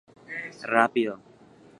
[0.59, 1.13] ¡Pya'éke!